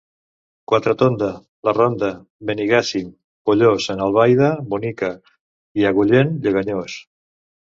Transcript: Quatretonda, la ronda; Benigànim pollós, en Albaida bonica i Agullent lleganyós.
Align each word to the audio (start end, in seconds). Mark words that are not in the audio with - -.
Quatretonda, 0.69 1.27
la 1.67 1.73
ronda; 1.77 2.09
Benigànim 2.51 3.11
pollós, 3.51 3.87
en 3.95 4.01
Albaida 4.09 4.51
bonica 4.73 5.11
i 5.83 5.89
Agullent 5.91 6.35
lleganyós. 6.49 6.99